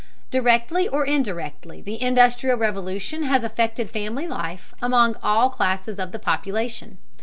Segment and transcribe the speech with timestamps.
[0.31, 6.17] Directly or indirectly, the Industrial Revolution has affected family life among all classes of the
[6.17, 6.97] population.